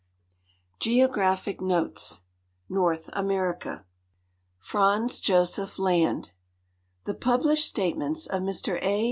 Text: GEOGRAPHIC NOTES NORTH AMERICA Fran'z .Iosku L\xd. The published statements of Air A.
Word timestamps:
GEOGRAPHIC 0.79 1.61
NOTES 1.61 2.21
NORTH 2.69 3.11
AMERICA 3.13 3.85
Fran'z 4.59 5.21
.Iosku 5.21 5.59
L\xd. 5.59 6.31
The 7.03 7.13
published 7.13 7.67
statements 7.69 8.25
of 8.25 8.47
Air 8.67 8.79
A. 8.81 8.99